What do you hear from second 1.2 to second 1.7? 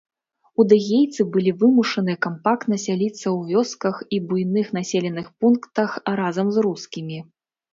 былі